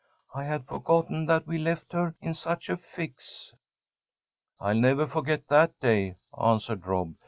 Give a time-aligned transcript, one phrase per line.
[0.33, 3.53] I had forgotten that we left her in such a fix!"
[4.59, 7.13] "I'll never forget that day," answered Rob.